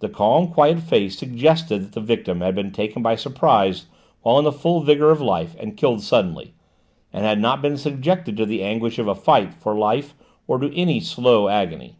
The 0.00 0.08
calm, 0.08 0.48
quiet 0.48 0.80
face 0.80 1.16
suggested 1.16 1.78
that 1.82 1.92
the 1.92 2.00
victim 2.00 2.40
had 2.40 2.56
been 2.56 2.72
taken 2.72 3.02
by 3.04 3.14
surprise 3.14 3.86
while 4.22 4.36
in 4.36 4.44
the 4.44 4.50
full 4.50 4.80
vigour 4.80 5.12
of 5.12 5.20
life 5.20 5.54
and 5.60 5.76
killed 5.76 6.02
suddenly, 6.02 6.54
and 7.12 7.24
had 7.24 7.38
not 7.38 7.62
been 7.62 7.76
subjected 7.76 8.36
to 8.38 8.46
the 8.46 8.64
anguish 8.64 8.98
of 8.98 9.06
a 9.06 9.14
fight 9.14 9.54
for 9.54 9.78
life 9.78 10.14
or 10.48 10.58
to 10.58 10.74
any 10.76 10.98
slow 10.98 11.46
agony. 11.48 11.98